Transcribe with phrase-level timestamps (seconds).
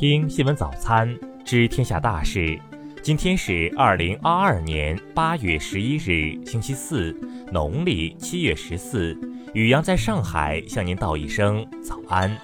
[0.00, 1.14] 听新闻早餐，
[1.44, 2.58] 知天下大事。
[3.02, 7.14] 今天是二零二二年八月十一日，星期四，
[7.52, 9.14] 农历七月十四。
[9.52, 12.34] 雨阳在上海向您道一声早安。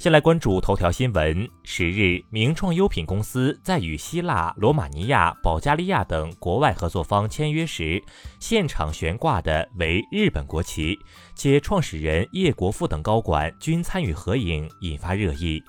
[0.00, 1.50] 先来关注头条新闻。
[1.64, 8.00] 十日，名创优品公司在与希腊、罗马尼亚、保加利亚等国外合作方签约时，
[8.38, 10.96] 现场悬挂的为日本国旗，
[11.34, 15.60] 且创始人叶国富等高管均参与合影，引发热议。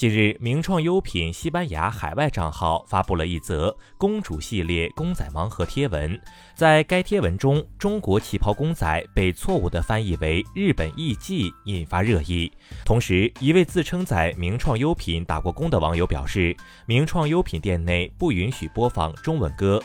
[0.00, 6.18] 近日，名创优品西班牙海外账号发布了一则公主系列公仔盲盒贴文。
[6.54, 12.50] 在该贴文中，中国旗袍公仔被错误地翻译为日本艺妓，引发热议。
[12.82, 16.56] 同时，一位自称在名创优品打过工的网友表示，
[16.86, 19.82] 名创优品店内不允许播放中文歌。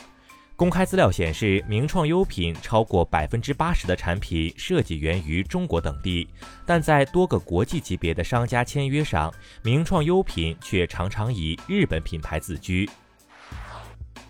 [0.56, 6.26] 公开资料显示，名创优品超过百分之八十的产品设计源于中国等地，
[6.64, 9.30] 但在多个国际级别的商家签约上，
[9.62, 12.88] 名创优品却常常以日本品牌自居。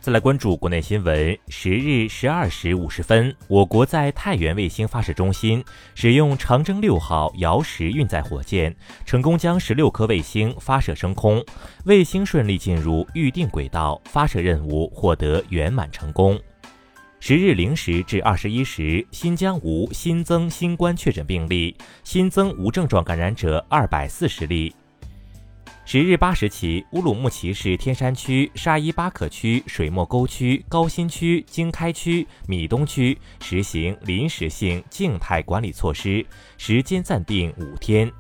[0.06, 1.36] 再来关注国内新闻。
[1.48, 5.64] 十日十二时五十分，我国在太原卫星发射中心
[5.96, 8.72] 使用长征六号遥十运载火箭，
[9.04, 11.44] 成功将十六颗卫星发射升空，
[11.86, 16.38] 卫星顺利进入预定轨道，发射任务获得圆满成功。
[17.18, 24.72] 十日零时至二十一时，新疆无新增新冠确诊病例，新增无症状感染者二百四十例。
[25.88, 36.26] 十日八时起，乌鲁木齐市天山区、沙依巴克区、水墨沟区、高新区、经开区、米东区实行临时性静态管理措施，
[36.58, 38.10] 时间暂定五天。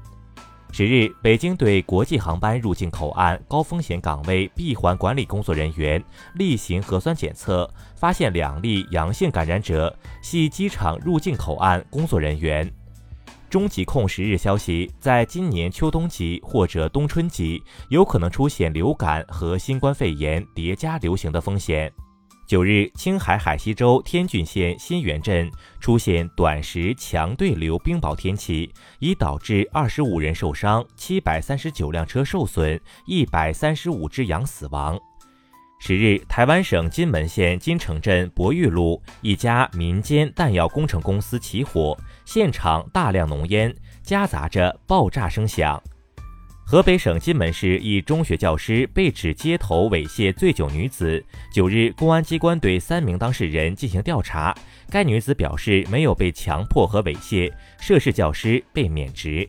[0.70, 6.00] 十日，北京对国际航班入境口岸高风险岗位闭环管理工作人员
[6.36, 9.92] 例行核酸检测，发现两例阳性感染者，
[10.22, 12.72] 系机场入境口岸工作人员。
[13.56, 21.90] 中疾控十日消息，在今年秋冬季或者冬春季，有可能出现流感和新冠肺炎叠加流行的风险。
[22.46, 35.00] 九日，青海海西州天峻县新源镇出现短时强对流冰雹天气，已导致二十五人受伤，七百三十九辆车受损，一百三十五只羊死亡。
[35.78, 43.72] 十日，台湾省金门县金城镇博玉路一家民间弹药工程公司起火，现场大量浓烟
[44.02, 45.80] 夹杂着爆炸声响。
[46.64, 54.52] 河北省金门市一中学教师被指街头猥亵醉酒女子，九日，公安机关对三名当事人进行调查，
[54.90, 59.48] 该女子表示没有被强迫和猥亵，涉事教师被免职。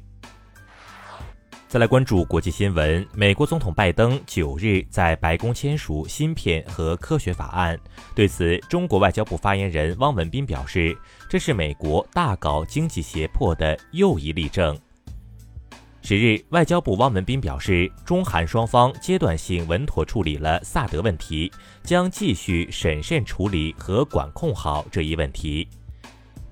[1.70, 3.06] 再来关注国际新闻。
[3.14, 7.78] 美国总统拜登九日在白宫签署芯片和科学法案。
[8.16, 10.98] 对此，中国外交部发言人汪文斌表示，
[11.30, 14.80] 这是美国大搞经济胁迫的又一例证。
[16.02, 21.52] 十日，外交部汪文斌表示，中韩双方阶段性稳妥处理了萨德问题，
[21.84, 25.68] 将继续审慎处理和管控好这一问题。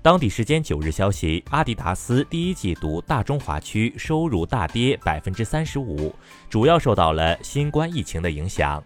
[0.06, 6.14] 当地时间九日消息，阿迪达斯第一季度大中华区收入大跌百分之三十五，
[6.48, 8.80] 主要受到了新冠疫情的影响。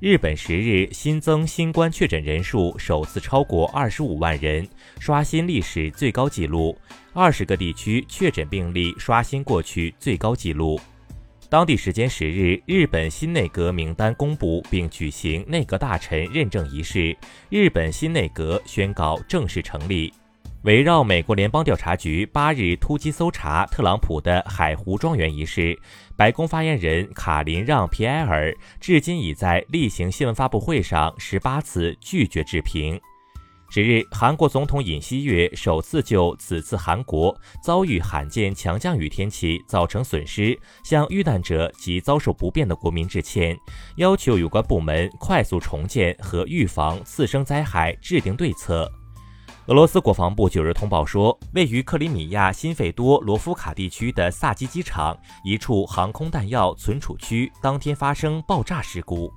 [0.00, 4.68] 日本十日新增新冠确诊人数首次超过二十五万人，
[4.98, 6.76] 刷新历史最高纪录。
[7.12, 10.80] 二十个地区确诊病例刷新过去最高纪录。
[11.48, 17.16] 当地时间十日，日本新内阁名单公布并举行内阁大臣认证仪式，
[17.50, 20.12] 日本新内阁宣告正式成立。
[20.66, 25.78] 围绕美国联邦调查局八日突击搜查特朗普的海湖庄园一事，
[26.16, 33.00] 白宫发言人卡琳让·皮埃尔至今已在例行新闻发布会上十八次拒绝置评。
[33.70, 43.56] 十日，韩国总统尹锡悦首次就此次韩国遭遇罕见强降雨天气造成损失，向遇难者及遭受不便的国民致歉，
[43.98, 48.90] 要求有关部门快速重建和预防次生灾害，制定对策。
[49.68, 59.28] 俄罗斯国防部九日通报说，位于克里米亚新费多罗夫卡地区的萨基机场一处航空弹药存储区当天发生爆炸事故。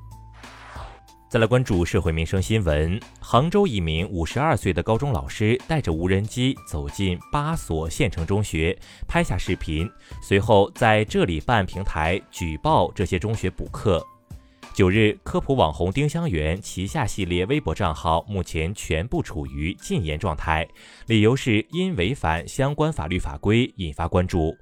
[1.27, 8.77] 再来关注社会民生新闻：杭州一名五十二岁的高中老师带着无人机走进八所县城中学，
[9.07, 9.89] 拍下视频，
[10.21, 14.05] 随后在这里办平台举报这些中学补课。
[14.79, 20.65] 九日，科普网红丁香园旗下系列微博账号目前全部处于禁言状态，
[21.07, 24.55] 理由是因违反相关法律法规，引发关注。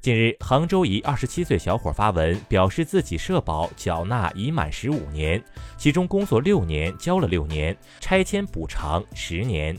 [0.00, 5.44] 近日，杭州一二十七岁小伙发文表示，自己社保缴纳已满十五年，
[5.76, 9.76] 其中工作六年交了六年，拆迁补偿十年。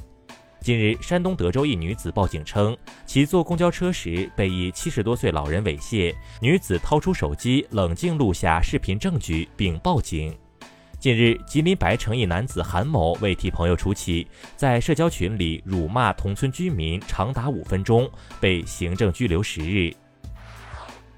[0.61, 2.77] 近日，山东德州一女子报警称，
[3.07, 10.37] 其坐公交车时被一七十多岁老人猥亵，女子掏出手机冷静录下视频证据并报警。
[10.99, 18.07] 近日，吉林白城一男子韩某为替朋友出气，在社交群里辱骂同村居民长达五分钟，
[18.39, 19.91] 被行政拘留十日。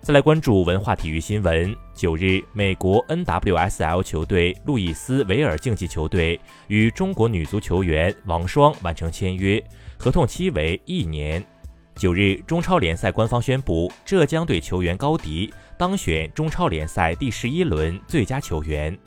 [0.04, 1.74] 再来关注文化体育新闻。
[1.94, 9.64] 九日，美国 NWSL 球队路易斯维尔竞技球队与中国女足球员王霜完成签约，
[9.98, 11.42] 合同期为一年。
[11.96, 18.98] 九日，中超联赛官方宣布，浙江队球员高迪当选中超联赛第十一轮最佳球员。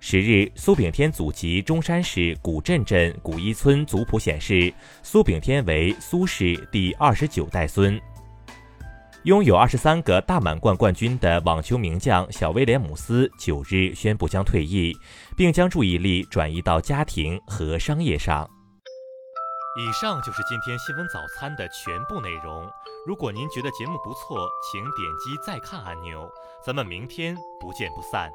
[0.00, 4.74] 十日，苏炳添祖籍中山市古镇镇古一村族谱显示，
[5.04, 7.96] 苏炳添为苏氏第二十九代孙。
[9.24, 14.92] 拥有二十三个大满贯冠军的网球名将小威廉姆斯九日宣布将退役，
[15.36, 18.48] 并将注意力转移到家庭和商业上。
[19.78, 22.68] 以上就是今天新闻早餐的全部内容。
[23.06, 26.28] 如果您觉得节目不错，请点击再看按钮。
[26.66, 28.28] 咱们明天不见不散。